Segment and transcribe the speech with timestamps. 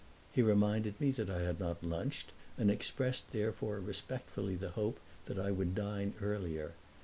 [0.33, 5.37] He reminded me that I had not lunched and expressed therefore respectfully the hope that
[5.37, 6.71] I would dine earlier.